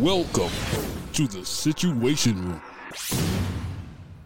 [0.00, 0.52] Welcome
[1.14, 2.62] to the Situation Room.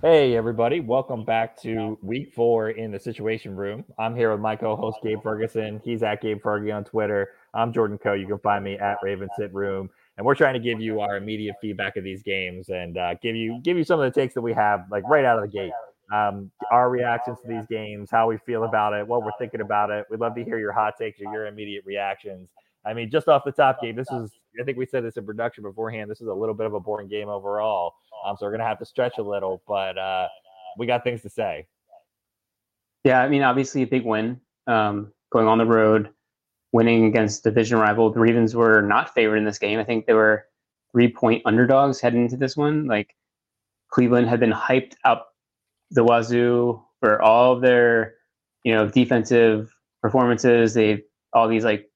[0.02, 0.80] Hey, everybody.
[0.80, 3.82] Welcome back to week four in the Situation Room.
[3.98, 5.80] I'm here with my co host, Gabe Ferguson.
[5.82, 7.30] He's at Gabe Fergie on Twitter.
[7.54, 8.12] I'm Jordan Coe.
[8.12, 9.88] You can find me at Raven Sit Room.
[10.18, 13.34] And we're trying to give you our immediate feedback of these games and uh, give
[13.34, 15.56] you give you some of the takes that we have like right out of the
[15.56, 15.72] gate.
[16.12, 19.88] Um, our reactions to these games, how we feel about it, what we're thinking about
[19.88, 20.04] it.
[20.10, 22.50] We'd love to hear your hot takes or your immediate reactions.
[22.84, 25.24] I mean, just off the top, Gabe, this is, I think we said this in
[25.24, 26.10] production beforehand.
[26.10, 27.94] This is a little bit of a boring game overall.
[28.24, 30.28] Um, so we're going to have to stretch a little, but uh,
[30.78, 31.66] we got things to say.
[33.04, 36.10] Yeah, I mean, obviously a big win um, going on the road,
[36.72, 38.12] winning against division rival.
[38.12, 39.78] The Ravens were not favored in this game.
[39.78, 40.46] I think they were
[40.92, 42.86] three point underdogs heading into this one.
[42.86, 43.16] Like
[43.90, 45.30] Cleveland had been hyped up
[45.90, 48.14] the wazoo for all their,
[48.64, 50.74] you know, defensive performances.
[50.74, 51.90] They all these like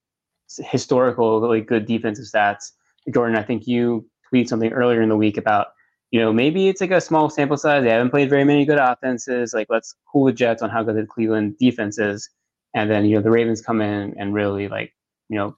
[0.71, 2.73] historical, really good defensive stats.
[3.13, 5.69] Jordan, I think you tweeted something earlier in the week about,
[6.11, 7.83] you know, maybe it's like a small sample size.
[7.85, 9.53] They haven't played very many good offenses.
[9.53, 12.29] Like, let's cool the Jets on how good the Cleveland defense is.
[12.75, 14.93] And then, you know, the Ravens come in and really, like,
[15.29, 15.57] you know,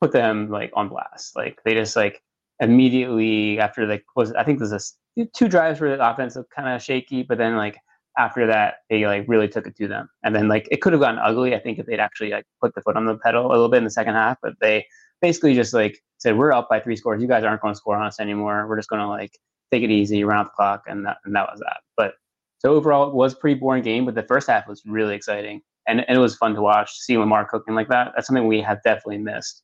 [0.00, 1.36] put them like on blast.
[1.36, 2.22] Like, they just like
[2.60, 6.82] immediately after, like, was I think there's a two drives where the offense kind of
[6.82, 7.78] shaky, but then, like,
[8.20, 10.08] after that they like really took it to them.
[10.22, 12.74] And then like it could have gotten ugly i think if they'd actually like put
[12.74, 14.86] the foot on the pedal a little bit in the second half but they
[15.20, 17.22] basically just like said we're up by three scores.
[17.22, 18.66] You guys aren't going to score on us anymore.
[18.68, 19.32] We're just going to like
[19.70, 21.80] take it easy out the clock and that, and that was that.
[21.96, 22.14] But
[22.58, 26.04] so overall it was pretty boring game but the first half was really exciting and,
[26.08, 28.12] and it was fun to watch see lamar cooking like that.
[28.14, 29.62] That's something we have definitely missed.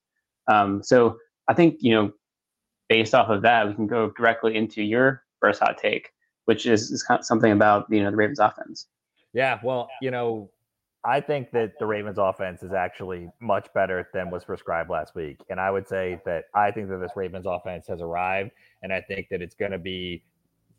[0.49, 1.17] Um, so
[1.49, 2.13] i think you know
[2.89, 6.11] based off of that we can go directly into your first hot take
[6.47, 8.87] which is, is kind of something about you know the Ravens offense.
[9.33, 10.51] Yeah, well, you know,
[11.05, 15.39] I think that the Ravens offense is actually much better than was prescribed last week.
[15.51, 18.51] And I would say that I think that this Ravens offense has arrived,
[18.83, 20.25] and I think that it's going to be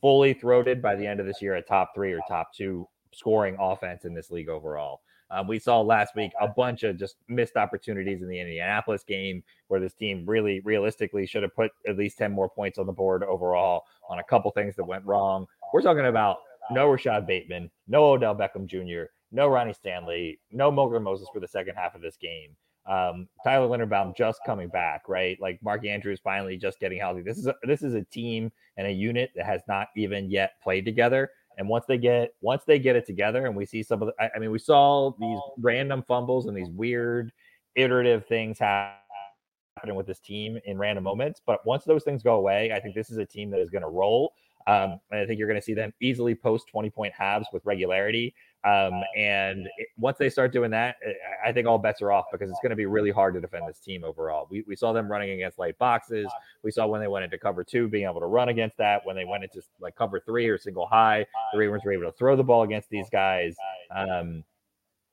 [0.01, 3.55] fully throated by the end of this year a top three or top two scoring
[3.59, 5.01] offense in this league overall.
[5.29, 9.44] Um, we saw last week a bunch of just missed opportunities in the Indianapolis game
[9.67, 12.94] where this team really realistically should have put at least 10 more points on the
[12.94, 15.45] board overall on a couple things that went wrong.
[15.73, 16.38] We're talking about
[16.72, 21.47] no Rashod Bateman, no Odell Beckham Jr., no Ronnie Stanley, no Morgan Moses for the
[21.47, 22.55] second half of this game.
[22.85, 25.38] Um, Tyler Linderbaum just coming back, right?
[25.41, 27.22] Like Mark Andrews finally just getting healthy.
[27.22, 30.53] This is a, this is a team and a unit that has not even yet
[30.63, 31.29] played together.
[31.57, 34.23] And once they get once they get it together, and we see some of the,
[34.23, 37.34] I, I mean, we saw these random fumbles and these weird
[37.75, 41.41] iterative things happening with this team in random moments.
[41.45, 43.81] But once those things go away, I think this is a team that is going
[43.81, 44.34] to roll.
[44.67, 47.66] Um, and I think you're going to see them easily post 20 point halves with
[47.66, 48.35] regularity.
[48.66, 51.13] Um, and it, once they start doing that, eh,
[51.45, 53.67] I think all bets are off because it's going to be really hard to defend
[53.67, 54.47] this team overall.
[54.51, 56.28] We, we saw them running against light boxes.
[56.63, 59.05] We saw when they went into cover two, being able to run against that.
[59.05, 62.17] When they went into like cover three or single high, the Ravens were able to
[62.17, 63.55] throw the ball against these guys.
[63.95, 64.44] Um,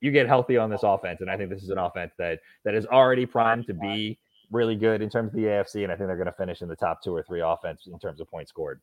[0.01, 2.75] you get healthy on this offense, and I think this is an offense that that
[2.75, 4.19] is already primed to be
[4.51, 6.67] really good in terms of the AFC, and I think they're going to finish in
[6.67, 8.81] the top two or three offense in terms of points scored.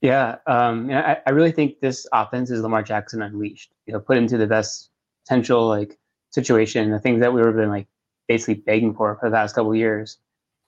[0.00, 3.72] Yeah, um, I, I really think this offense is Lamar Jackson unleashed.
[3.86, 4.90] You know, put into the best
[5.24, 5.98] potential like
[6.30, 7.86] situation, the things that we were been like
[8.26, 10.18] basically begging for for the past couple years.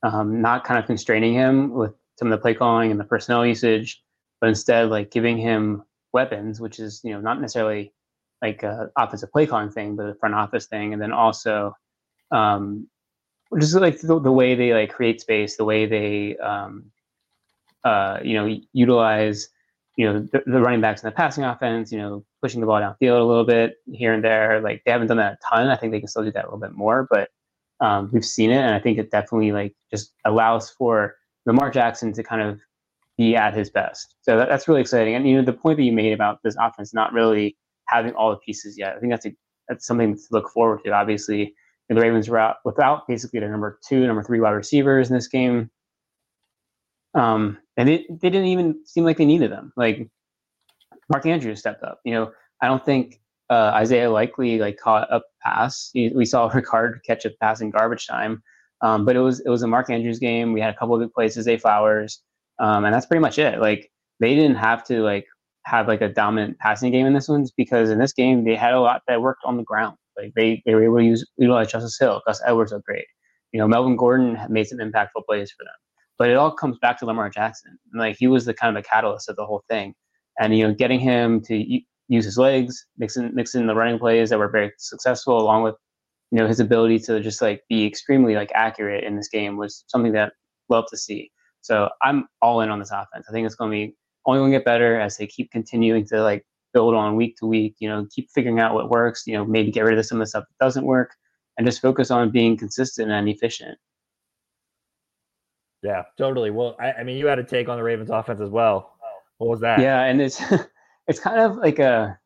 [0.02, 3.46] Um, not kind of constraining him with some of the play calling and the personnel
[3.46, 4.02] usage,
[4.40, 7.92] but instead like giving him weapons, which is you know not necessarily
[8.42, 11.74] like a offensive play calling thing, but a front office thing, and then also
[12.32, 12.86] um,
[13.58, 16.90] just like the, the way they like create space, the way they um,
[17.84, 19.48] uh, you know, utilize,
[19.96, 22.80] you know, the, the, running backs in the passing offense, you know, pushing the ball
[22.80, 24.60] downfield a little bit here and there.
[24.60, 25.68] Like they haven't done that a ton.
[25.68, 27.30] I think they can still do that a little bit more, but
[27.80, 32.12] Um, we've seen it, and I think it definitely like just allows for Lamar Jackson
[32.12, 32.60] to kind of
[33.18, 34.14] be at his best.
[34.22, 35.16] So that, that's really exciting.
[35.16, 37.56] And you know, the point that you made about this offense not really
[37.88, 39.32] having all the pieces yet, I think that's a,
[39.68, 40.92] that's something to look forward to.
[40.92, 41.54] Obviously,
[41.88, 45.28] the Ravens were out without basically their number two, number three wide receivers in this
[45.28, 45.68] game.
[47.14, 49.72] Um, and it, they didn't even seem like they needed them.
[49.76, 50.08] Like
[51.08, 52.00] Mark Andrews stepped up.
[52.04, 53.20] You know, I don't think
[53.50, 55.90] uh, Isaiah Likely like caught a pass.
[55.94, 58.42] We saw Ricard catch a pass in garbage time,
[58.80, 60.52] um, but it was it was a Mark Andrews game.
[60.52, 62.22] We had a couple of good plays, Zay Flowers,
[62.58, 63.60] um, and that's pretty much it.
[63.60, 65.26] Like they didn't have to like
[65.64, 68.74] have like a dominant passing game in this one because in this game they had
[68.74, 69.96] a lot that worked on the ground.
[70.16, 73.06] Like they, they were able to use utilize Justice Hill, Gus Edwards looked great.
[73.52, 75.74] You know, Melvin Gordon made some impactful plays for them.
[76.22, 77.76] But it all comes back to Lamar Jackson.
[77.90, 79.92] And, like he was the kind of the catalyst of the whole thing.
[80.38, 84.38] And you know, getting him to use his legs, mixing mixing the running plays that
[84.38, 85.74] were very successful, along with
[86.30, 89.82] you know his ability to just like be extremely like accurate in this game was
[89.88, 90.34] something that
[90.68, 91.32] love to see.
[91.60, 93.26] So I'm all in on this offense.
[93.28, 96.06] I think it's going to be only going to get better as they keep continuing
[96.06, 97.74] to like build on week to week.
[97.80, 99.24] You know, keep figuring out what works.
[99.26, 101.16] You know, maybe get rid of some of the stuff that doesn't work,
[101.58, 103.76] and just focus on being consistent and efficient.
[105.82, 106.50] Yeah, totally.
[106.50, 108.94] Well, I, I mean, you had a take on the Ravens offense as well.
[109.38, 109.80] What was that?
[109.80, 110.40] Yeah, and it's
[111.08, 112.18] it's kind of like a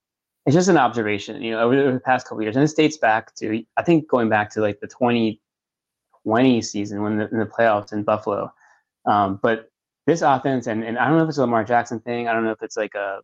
[0.44, 3.34] it's just an observation, you know, over the past couple years, and this dates back
[3.36, 7.92] to I think going back to like the 2020 season when the, in the playoffs
[7.92, 8.52] in Buffalo.
[9.06, 9.70] Um, but
[10.06, 12.28] this offense, and, and I don't know if it's a Lamar Jackson thing.
[12.28, 13.20] I don't know if it's like a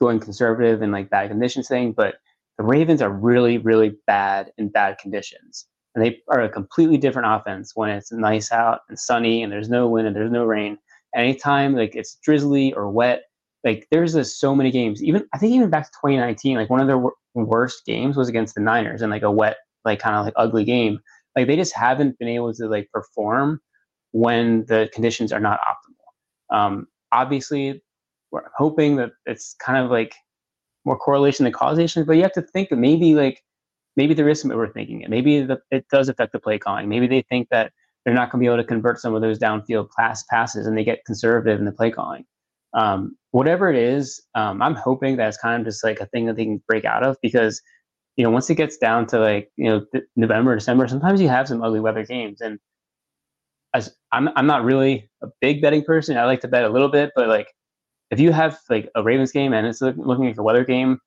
[0.00, 2.16] going conservative and like bad conditions thing, but
[2.56, 5.66] the Ravens are really, really bad in bad conditions.
[5.98, 9.68] And they are a completely different offense when it's nice out and sunny and there's
[9.68, 10.78] no wind and there's no rain.
[11.16, 13.24] Anytime like it's drizzly or wet,
[13.64, 15.02] like there's so many games.
[15.02, 17.02] Even I think even back to 2019, like one of their
[17.34, 20.64] worst games was against the Niners in like a wet, like kind of like ugly
[20.64, 21.00] game.
[21.34, 23.60] Like they just haven't been able to like perform
[24.12, 26.56] when the conditions are not optimal.
[26.56, 27.82] Um, obviously,
[28.30, 30.14] we're hoping that it's kind of like
[30.84, 33.42] more correlation than causation, but you have to think that maybe like
[33.98, 35.10] maybe there is some overthinking it.
[35.10, 36.88] Maybe the, it does affect the play calling.
[36.88, 37.72] Maybe they think that
[38.04, 40.78] they're not going to be able to convert some of those downfield pass passes, and
[40.78, 42.24] they get conservative in the play calling.
[42.74, 46.26] Um, whatever it is, um, I'm hoping that it's kind of just like a thing
[46.26, 47.60] that they can break out of because
[48.16, 49.84] you know once it gets down to like you know
[50.14, 52.60] November, December, sometimes you have some ugly weather games, and
[53.74, 56.16] as I'm I'm not really a big betting person.
[56.16, 57.48] I like to bet a little bit, but like
[58.12, 61.00] if you have like a Ravens game and it's looking like a weather game,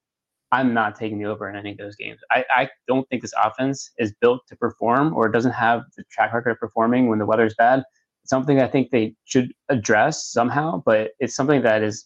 [0.51, 2.19] I'm not taking the over in any of those games.
[2.29, 6.33] I, I don't think this offense is built to perform or doesn't have the track
[6.33, 7.83] record of performing when the weather is bad.
[8.23, 12.05] It's something I think they should address somehow, but it's something that is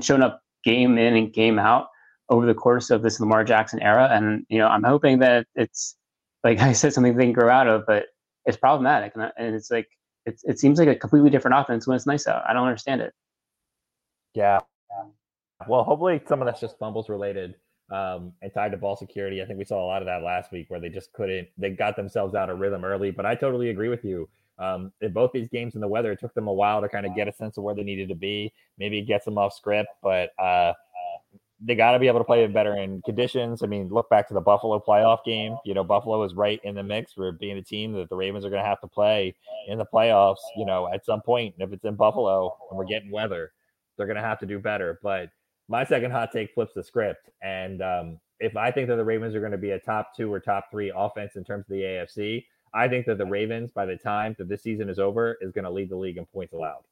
[0.00, 1.88] shown up game in and game out
[2.28, 4.08] over the course of this Lamar Jackson era.
[4.12, 5.96] And, you know, I'm hoping that it's,
[6.44, 8.06] like I said, something they can grow out of, but
[8.44, 9.12] it's problematic.
[9.16, 9.88] And, and it's like,
[10.26, 12.44] it's, it seems like a completely different offense when it's nice out.
[12.48, 13.12] I don't understand it.
[14.34, 14.60] Yeah.
[15.66, 17.56] Well, hopefully some of that's just fumbles related
[17.90, 19.42] um, and tied to ball security.
[19.42, 21.70] I think we saw a lot of that last week where they just couldn't, they
[21.70, 23.10] got themselves out of rhythm early.
[23.10, 24.28] But I totally agree with you.
[24.58, 27.06] Um, in both these games in the weather, it took them a while to kind
[27.06, 28.52] of get a sense of where they needed to be.
[28.78, 30.74] Maybe it gets them off script, but uh,
[31.62, 33.62] they got to be able to play better in conditions.
[33.62, 35.56] I mean, look back to the Buffalo playoff game.
[35.64, 38.44] You know, Buffalo is right in the mix for being a team that the Ravens
[38.44, 39.34] are going to have to play
[39.68, 40.38] in the playoffs.
[40.56, 43.52] You know, at some point, if it's in Buffalo and we're getting weather,
[43.96, 44.98] they're going to have to do better.
[45.02, 45.30] But
[45.70, 47.30] my second hot take flips the script.
[47.42, 50.32] And um, if I think that the Ravens are going to be a top two
[50.32, 53.86] or top three offense in terms of the AFC, I think that the Ravens, by
[53.86, 56.52] the time that this season is over, is going to lead the league in points
[56.52, 56.82] allowed.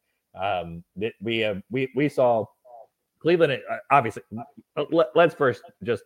[0.40, 0.85] Um,
[1.20, 2.44] we have we we saw
[3.20, 3.61] Cleveland.
[3.68, 4.23] Uh, obviously,
[4.76, 6.04] uh, let, us first just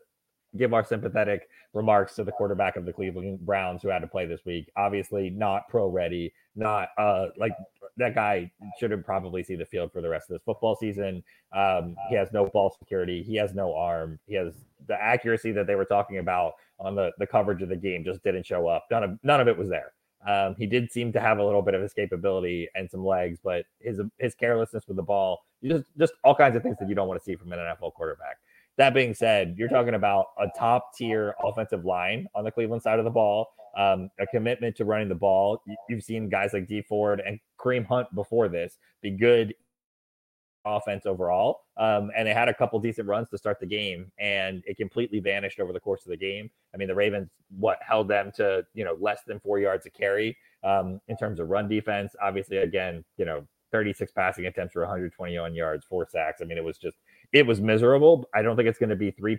[0.56, 4.26] give our sympathetic remarks to the quarterback of the Cleveland Browns who had to play
[4.26, 4.70] this week.
[4.76, 7.52] Obviously, not pro ready, not uh like
[7.96, 11.22] that guy should have probably see the field for the rest of this football season.
[11.52, 14.54] Um, he has no ball security, he has no arm, he has
[14.88, 18.22] the accuracy that they were talking about on the the coverage of the game just
[18.22, 18.86] didn't show up.
[18.90, 19.92] None of none of it was there.
[20.26, 23.64] Um, he did seem to have a little bit of escapability and some legs, but
[23.80, 27.08] his his carelessness with the ball, just just all kinds of things that you don't
[27.08, 28.38] want to see from an NFL quarterback.
[28.78, 32.98] That being said, you're talking about a top tier offensive line on the Cleveland side
[32.98, 35.62] of the ball, um, a commitment to running the ball.
[35.88, 39.54] You've seen guys like D Ford and Kareem Hunt before this be good
[40.64, 41.62] offense overall.
[41.76, 45.20] Um, and they had a couple decent runs to start the game, and it completely
[45.20, 46.50] vanished over the course of the game.
[46.74, 49.90] I mean, the Ravens what held them to you know less than four yards a
[49.90, 52.14] carry um, in terms of run defense.
[52.22, 56.40] Obviously, again, you know, 36 passing attempts for 121 yards, four sacks.
[56.40, 56.98] I mean, it was just
[57.32, 58.28] it was miserable.
[58.34, 59.38] I don't think it's going to be three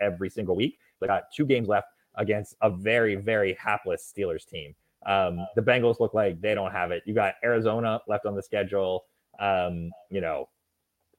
[0.00, 0.78] every single week.
[1.00, 4.74] They got two games left against a very, very hapless Steelers team.
[5.06, 7.02] Um, the Bengals look like they don't have it.
[7.06, 9.04] You got Arizona left on the schedule.
[9.38, 10.48] Um, you know,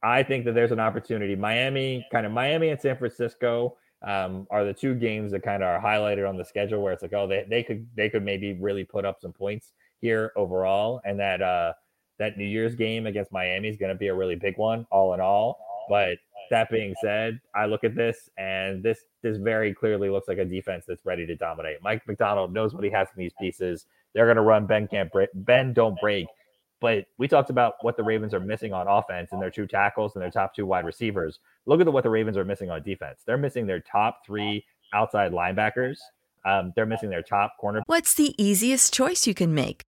[0.04, 1.36] I think that there's an opportunity.
[1.36, 5.70] Miami, kind of Miami and San Francisco um, are the two games that kind of
[5.70, 8.54] are highlighted on the schedule where it's like, oh, they, they could they could maybe
[8.54, 11.74] really put up some points here overall, and that uh,
[12.22, 15.16] that New Year's game against Miami is going to be a really big one, all
[15.16, 15.58] in all.
[15.90, 16.20] But
[16.52, 20.46] that being said, I look at this and this this very clearly looks like a
[20.46, 21.78] defense that's ready to dominate.
[21.82, 23.88] Mike Macdonald knows what he has in these pieces.
[24.14, 26.28] They're going to run Ben can't break, Ben don't break.
[26.80, 30.14] But we talked about what the Ravens are missing on offense and their two tackles
[30.16, 31.40] and their top two wide receivers.
[31.66, 33.22] Look at the, what the Ravens are missing on defense.
[33.26, 34.64] They're missing their top three
[34.94, 35.98] outside linebackers.
[36.46, 37.82] Um, they're missing their top corner.
[37.86, 39.84] What's the easiest choice you can make?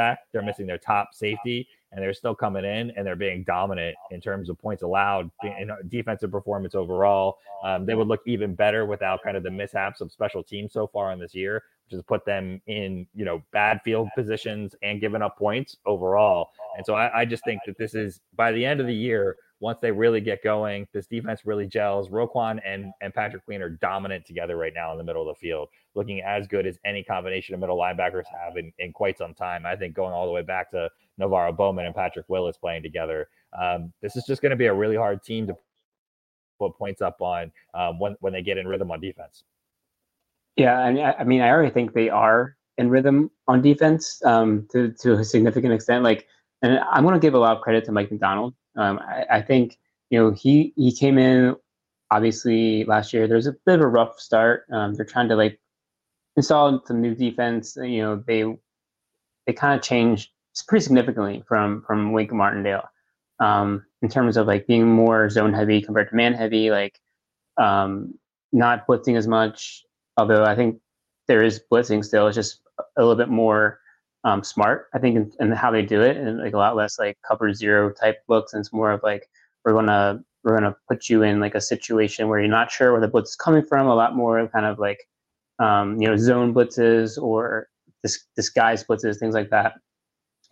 [0.00, 0.20] back.
[0.32, 4.20] They're missing their top safety, and they're still coming in and they're being dominant in
[4.20, 7.38] terms of points allowed in defensive performance overall.
[7.64, 10.86] Um, they would look even better without kind of the mishaps of special teams so
[10.86, 15.00] far in this year, which has put them in you know bad field positions and
[15.00, 16.50] giving up points overall.
[16.76, 19.36] And so I, I just think that this is by the end of the year
[19.60, 22.08] once they really get going, this defense really gels.
[22.08, 25.38] Roquan and, and Patrick Queen are dominant together right now in the middle of the
[25.38, 29.34] field, looking as good as any combination of middle linebackers have in, in quite some
[29.34, 29.66] time.
[29.66, 30.88] I think going all the way back to
[31.20, 33.28] NaVorro Bowman and Patrick Willis playing together,
[33.60, 35.56] um, this is just going to be a really hard team to
[36.58, 39.44] put points up on um, when, when they get in rhythm on defense.
[40.56, 44.22] Yeah, I mean, I, I mean, I already think they are in rhythm on defense
[44.24, 46.04] um, to to a significant extent.
[46.04, 46.26] Like,
[46.62, 48.54] and I'm going to give a lot of credit to Mike Macdonald.
[48.76, 49.78] um, I, I, think
[50.10, 51.56] you know he he came in
[52.10, 53.26] obviously last year.
[53.28, 54.66] There's a bit of a rough start.
[54.72, 55.60] Um, they're trying to like
[56.36, 57.76] install some new defense.
[57.76, 58.44] You know they
[59.46, 60.30] they kind of changed
[60.68, 62.88] pretty significantly from from Wink Martindale
[63.38, 66.70] um, in terms of like being more zone heavy compared to man heavy.
[66.70, 67.00] Like
[67.56, 68.14] um,
[68.52, 69.84] not blitzing as much.
[70.16, 70.80] Although I think
[71.28, 72.26] there is blitzing still.
[72.26, 72.60] It's just
[72.96, 73.80] a little bit more
[74.24, 76.98] um, smart, I think, in, in, how they do it, and like a lot less
[76.98, 79.28] like cover zero type looks, and it's more of like
[79.64, 83.00] we're gonna we're gonna put you in like a situation where you're not sure where
[83.00, 83.86] the blitz is coming from.
[83.86, 85.08] A lot more kind of like
[85.60, 87.68] um, you know zone blitzes or
[88.02, 89.74] dis- disguise blitzes, things like that.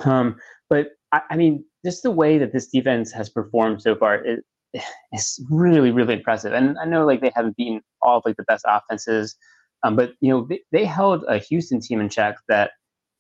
[0.01, 0.37] Um,
[0.71, 4.45] but I, I, mean, just the way that this defense has performed so far it,
[5.13, 6.53] it's really really impressive.
[6.53, 9.37] And I know like they haven't beaten all of like the best offenses,
[9.83, 12.73] um, but you know they, they held a Houston team in check that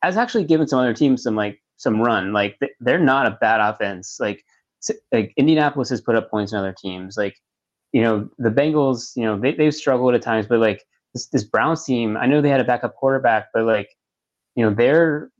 [0.02, 2.32] has actually given some other teams some like some run.
[2.32, 4.18] Like they're not a bad offense.
[4.20, 4.44] Like
[5.10, 7.16] like Indianapolis has put up points on other teams.
[7.16, 7.36] Like
[7.92, 11.44] you know the Bengals, you know they they've struggled at times, but like this this
[11.44, 13.88] Browns team, I know they had a backup quarterback, but like
[14.54, 15.30] you know they're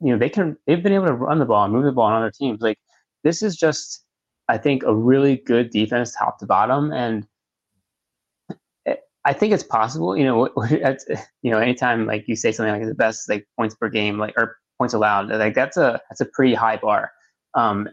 [0.00, 2.06] you know they can they've been able to run the ball and move the ball
[2.06, 2.60] on other teams.
[2.60, 2.78] Like
[3.24, 4.04] this is just
[4.48, 7.26] I think a really good defense top to bottom and
[9.26, 10.16] I think it's possible.
[10.16, 10.48] You know,
[11.42, 14.34] you know, anytime like you say something like the best like points per game, like
[14.38, 17.10] or points allowed, like that's a that's a pretty high bar.
[17.54, 17.88] Um,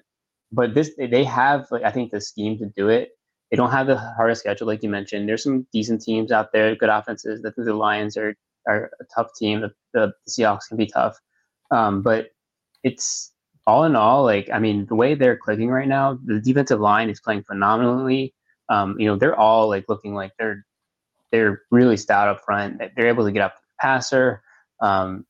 [0.51, 3.09] but this they have like I think the scheme to do it.
[3.53, 5.29] They don't have the hardest schedule like you mentioned.
[5.29, 7.45] There's some decent teams out there, good offenses.
[7.45, 8.35] I think the Lions are
[8.67, 9.61] are a tough team.
[9.61, 11.19] The, the, Seahawks can be tough,
[11.69, 12.29] um, but
[12.83, 13.31] it's
[13.67, 17.11] all in all like I mean the way they're clicking right now, the defensive line
[17.11, 18.33] is playing phenomenally.
[18.69, 20.65] Um, you know they're all like looking like they're
[21.31, 22.81] they're really stout up front.
[22.95, 24.41] They're able to get up the passer,
[24.81, 25.27] um,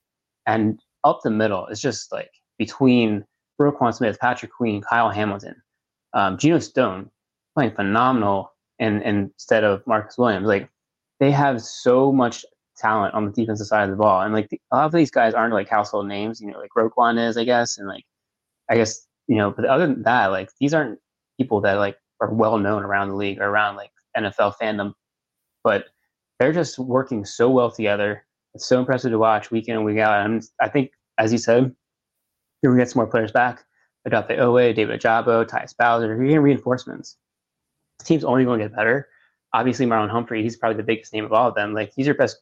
[0.47, 1.67] and up the middle.
[1.67, 3.25] It's just like between
[3.59, 5.61] Roquan Smith, Patrick Queen, Kyle Hamilton,
[6.13, 7.09] um, Geno Stone
[7.55, 10.69] playing phenomenal, and, and instead of Marcus Williams, like
[11.19, 12.45] they have so much
[12.77, 15.11] talent on the defensive side of the ball, and like the, a lot of these
[15.11, 18.03] guys aren't like household names, you know, like Roquan is, I guess, and like
[18.69, 20.99] I guess you know, but other than that, like these aren't
[21.37, 24.93] people that like are well known around the league or around like NFL fandom,
[25.63, 25.85] but
[26.39, 28.25] they're just working so well together.
[28.53, 30.25] It's so impressive to watch week in and week out.
[30.25, 31.73] And I think, as you said,
[32.61, 33.63] you're to get some more players back.
[34.07, 36.07] Odafe Oweh, David Ojabo, Tyus Bowser.
[36.07, 37.17] You're getting reinforcements.
[38.03, 39.09] Team's only going to get better.
[39.53, 41.73] Obviously, Marlon Humphrey, he's probably the biggest name of all of them.
[41.73, 42.37] Like, he's your best.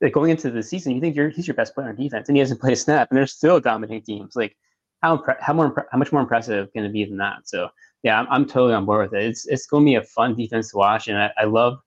[0.00, 2.36] Like, going into the season, you think you're, he's your best player on defense, and
[2.36, 4.34] he hasn't played a snap, and they're still dominating teams.
[4.34, 4.56] Like,
[5.02, 7.48] how impre- how more how much more impressive can it be than that?
[7.48, 7.68] So,
[8.02, 9.26] yeah, I'm, I'm totally on board with it.
[9.26, 11.78] It's it's going to be a fun defense to watch, and I, I love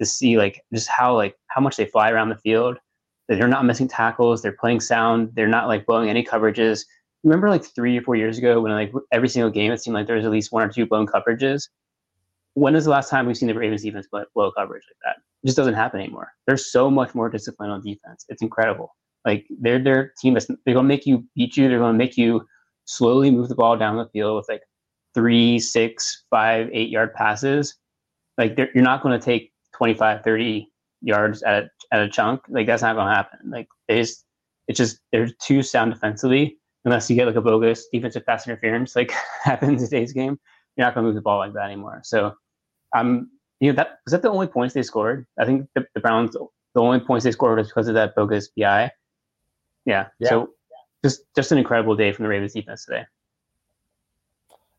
[0.00, 2.78] to see like just how like how much they fly around the field.
[3.28, 4.42] They're not missing tackles.
[4.42, 5.30] They're playing sound.
[5.34, 6.82] They're not like blowing any coverages
[7.24, 10.06] remember like three or four years ago when like every single game it seemed like
[10.06, 11.68] there was at least one or two blown coverages.
[12.54, 15.22] When is the last time we've seen the Ravens defense blow coverage like that?
[15.42, 16.32] It just doesn't happen anymore.
[16.46, 18.24] There's so much more discipline on defense.
[18.28, 18.94] It's incredible.
[19.24, 21.68] Like they're their team that's they're gonna make you beat you.
[21.68, 22.46] They're gonna make you
[22.86, 24.62] slowly move the ball down the field with like
[25.14, 27.76] three, six, five, eight yard passes.
[28.38, 30.68] Like you're not to take 25, 30
[31.02, 32.42] yards at a, at a chunk.
[32.48, 33.38] Like that's not to happen.
[33.50, 34.24] Like they just,
[34.68, 38.96] it's just, they're too sound defensively unless you get like a bogus defensive pass interference
[38.96, 39.10] like
[39.42, 40.38] happened in today's game,
[40.76, 42.00] you're not going to move the ball like that anymore.
[42.04, 42.34] So,
[42.96, 45.26] um, you know, that was that the only points they scored.
[45.38, 48.48] I think the, the Browns, the only points they scored was because of that bogus
[48.48, 48.90] PI.
[49.84, 50.06] Yeah.
[50.18, 50.28] yeah.
[50.28, 50.50] So,
[51.04, 53.04] just just an incredible day from the Ravens defense today.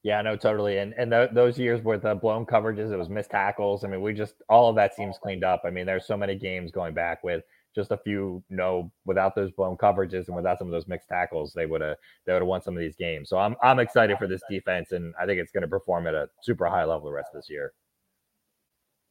[0.04, 0.78] Yeah, no, totally.
[0.80, 3.84] And and th- those years with the blown coverages, it was missed tackles.
[3.84, 5.62] I mean, we just all of that seems cleaned up.
[5.66, 9.36] I mean, there's so many games going back with just a few, you know, without
[9.36, 12.42] those blown coverages and without some of those mixed tackles, they would have they would
[12.42, 13.30] have won some of these games.
[13.30, 16.16] So I'm I'm excited for this defense, and I think it's going to perform at
[16.16, 17.74] a super high level the rest of this year.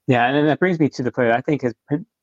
[0.07, 1.75] Yeah, and then that brings me to the player I think is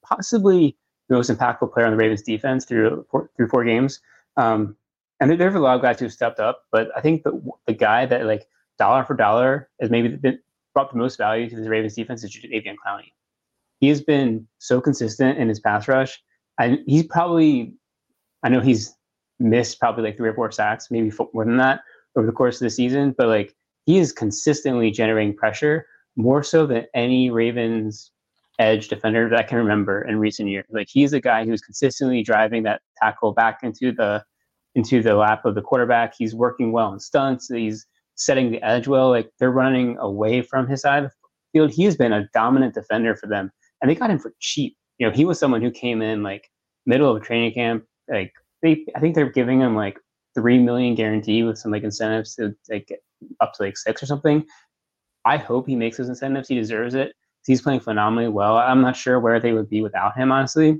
[0.03, 0.75] possibly
[1.09, 4.01] the most impactful player on the Ravens defense through four, through four games.
[4.35, 4.75] Um,
[5.19, 7.41] and there, there are a lot of guys who stepped up, but I think the
[7.65, 8.47] the guy that like
[8.77, 10.39] dollar for dollar has maybe been,
[10.73, 13.11] brought the most value to the Ravens defense is Jadeveon Clowney.
[13.79, 16.21] He has been so consistent in his pass rush
[16.59, 17.73] I, he's probably,
[18.43, 18.93] I know he's
[19.39, 21.81] missed probably like three or four sacks, maybe more than that
[22.15, 23.53] over the course of the season, but like
[23.85, 28.11] he is consistently generating pressure more so than any Ravens
[28.59, 30.65] edge defender that I can remember in recent years.
[30.71, 34.23] Like he's a guy who's consistently driving that tackle back into the
[34.75, 36.13] into the lap of the quarterback.
[36.17, 37.49] He's working well in stunts.
[37.49, 39.09] He's setting the edge well.
[39.09, 41.15] Like they're running away from his side of the
[41.53, 41.71] field.
[41.71, 45.07] He has been a dominant defender for them, and they got him for cheap you
[45.07, 46.49] know, he was someone who came in like
[46.85, 47.85] middle of training camp.
[48.09, 49.99] Like they, I think they're giving him like
[50.35, 52.91] three million guarantee with some like incentives to like
[53.41, 54.45] up to like six or something.
[55.25, 56.47] I hope he makes those incentives.
[56.47, 57.13] He deserves it.
[57.45, 58.57] He's playing phenomenally well.
[58.57, 60.79] I'm not sure where they would be without him, honestly,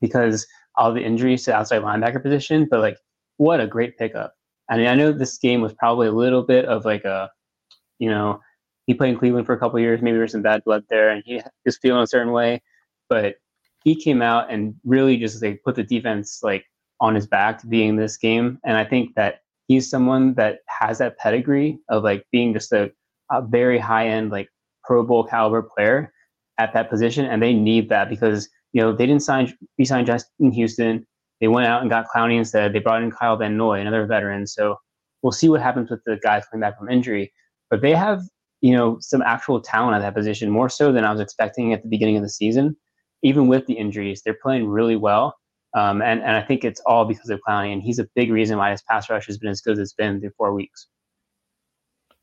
[0.00, 2.66] because all the injuries to outside linebacker position.
[2.70, 2.98] But like,
[3.36, 4.34] what a great pickup!
[4.70, 7.30] I mean, I know this game was probably a little bit of like a,
[7.98, 8.40] you know,
[8.86, 10.00] he played in Cleveland for a couple years.
[10.00, 12.62] Maybe there's some bad blood there, and he was feeling a certain way
[13.12, 13.34] but
[13.84, 16.64] he came out and really just like put the defense like
[16.98, 18.58] on his back to be in this game.
[18.64, 22.90] And I think that he's someone that has that pedigree of like being just a,
[23.30, 24.48] a very high end like
[24.82, 26.10] Pro Bowl caliber player
[26.56, 30.52] at that position, and they need that because you know they didn't sign re-sign Justin
[30.52, 31.06] Houston.
[31.42, 32.72] They went out and got Clowney instead.
[32.72, 34.46] They brought in Kyle Van Noy, another veteran.
[34.46, 34.76] So
[35.20, 37.30] we'll see what happens with the guys coming back from injury.
[37.68, 38.22] But they have
[38.62, 41.82] you know some actual talent at that position, more so than I was expecting at
[41.82, 42.74] the beginning of the season
[43.22, 45.36] even with the injuries, they're playing really well.
[45.74, 48.58] Um, and, and I think it's all because of Clowney, and he's a big reason
[48.58, 50.88] why his pass rush has been as good as it's been through four weeks.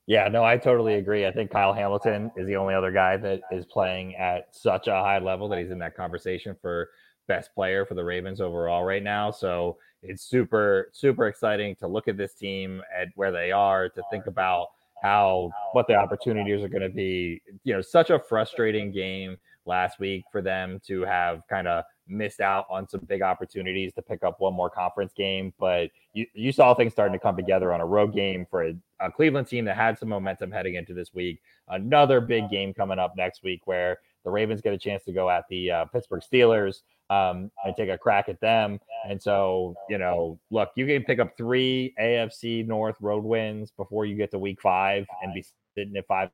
[0.05, 1.25] Yeah, no, I totally agree.
[1.27, 4.91] I think Kyle Hamilton is the only other guy that is playing at such a
[4.91, 6.89] high level that he's in that conversation for
[7.27, 9.29] best player for the Ravens overall right now.
[9.29, 14.01] So it's super, super exciting to look at this team at where they are, to
[14.09, 14.69] think about
[15.03, 17.41] how what the opportunities are going to be.
[17.63, 19.37] You know, such a frustrating game
[19.69, 24.01] last week for them to have kind of missed out on some big opportunities to
[24.01, 25.53] pick up one more conference game.
[25.59, 28.75] But you, you saw things starting to come together on a road game for a,
[28.99, 31.39] a Cleveland team that had some momentum heading into this week.
[31.69, 35.29] Another big game coming up next week where the Ravens get a chance to go
[35.29, 38.79] at the uh, Pittsburgh Steelers um, and take a crack at them.
[39.07, 44.05] And so, you know, look, you can pick up three AFC North road wins before
[44.05, 46.29] you get to week five and be sitting at five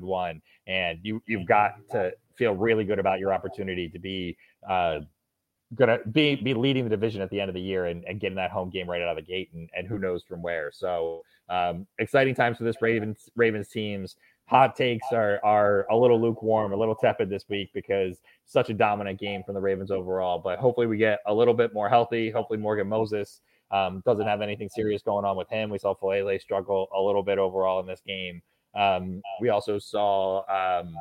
[0.00, 0.42] one.
[0.66, 4.36] And you you've got to feel really good about your opportunity to be
[4.68, 5.00] uh,
[5.74, 8.36] gonna be be leading the division at the end of the year and, and getting
[8.36, 10.70] that home game right out of the gate and, and who knows from where.
[10.72, 14.16] So um, exciting times for this Ravens Ravens teams.
[14.46, 18.74] Hot takes are are a little lukewarm, a little tepid this week because such a
[18.74, 20.38] dominant game from the Ravens overall.
[20.38, 22.30] But hopefully we get a little bit more healthy.
[22.30, 25.68] Hopefully Morgan Moses um, doesn't have anything serious going on with him.
[25.68, 28.40] We saw Faalele struggle a little bit overall in this game.
[28.74, 30.94] Um, we also saw um,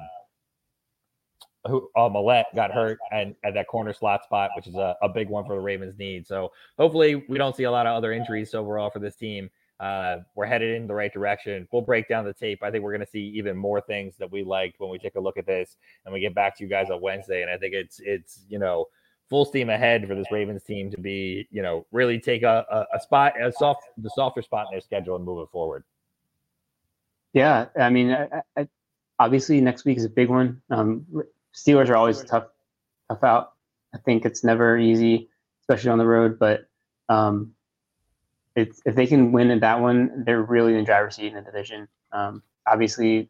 [1.67, 5.09] who uh, Maulet got hurt and at that corner slot spot, which is a, a,
[5.09, 6.25] big one for the Ravens need.
[6.27, 9.49] So hopefully we don't see a lot of other injuries overall for this team.
[9.79, 11.67] Uh, we're headed in the right direction.
[11.71, 12.63] We'll break down the tape.
[12.63, 15.15] I think we're going to see even more things that we liked when we take
[15.15, 17.43] a look at this and we get back to you guys on Wednesday.
[17.43, 18.85] And I think it's it's you know
[19.29, 22.97] full steam ahead for this Ravens team to be you know really take a, a,
[22.97, 25.83] a spot a soft the softer spot in their schedule and move it forward.
[27.33, 28.67] Yeah, I mean, I, I,
[29.19, 30.59] obviously next week is a big one.
[30.71, 31.05] Um,
[31.57, 32.45] Steelers are always tough,
[33.09, 33.53] tough out.
[33.93, 35.29] I think it's never easy,
[35.61, 36.37] especially on the road.
[36.37, 36.67] But
[37.09, 37.53] um,
[38.55, 41.33] it's, if they can win in that one, they're really in the driver's seat in
[41.33, 41.87] the division.
[42.11, 43.29] Um, obviously,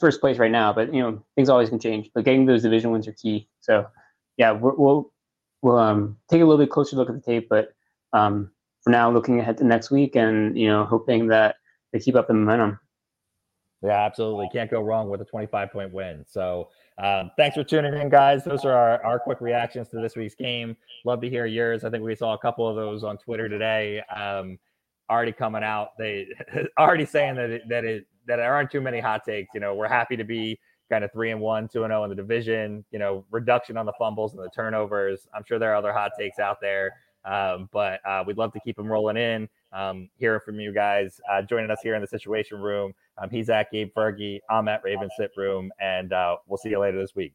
[0.00, 2.10] first place right now, but you know things always can change.
[2.12, 3.48] But getting those division wins are key.
[3.60, 3.86] So
[4.36, 5.12] yeah, we will
[5.62, 7.72] we'll um, take a little bit closer look at the tape, but
[8.12, 8.50] um,
[8.82, 11.56] for now, looking ahead to next week, and you know hoping that
[11.92, 12.80] they keep up the momentum.
[13.82, 14.48] Yeah, absolutely.
[14.52, 16.24] Can't go wrong with a 25 point win.
[16.28, 18.44] So um, thanks for tuning in, guys.
[18.44, 20.76] Those are our, our quick reactions to this week's game.
[21.04, 21.82] Love to hear yours.
[21.84, 24.00] I think we saw a couple of those on Twitter today.
[24.14, 24.58] Um,
[25.08, 25.96] already coming out.
[25.96, 26.28] They
[26.78, 29.54] already saying that it, that it that there aren't too many hot takes.
[29.54, 30.58] You know, we're happy to be
[30.90, 32.84] kind of three and one, two and zero oh in the division.
[32.90, 35.26] You know, reduction on the fumbles and the turnovers.
[35.34, 36.92] I'm sure there are other hot takes out there,
[37.24, 41.20] um, but uh, we'd love to keep them rolling in um, hearing from you guys.
[41.30, 42.92] Uh, joining us here in the Situation Room.
[43.18, 44.40] Um, he's at Gabe Fergie.
[44.50, 47.34] I'm at Raven Sit Room, and uh, we'll see you later this week.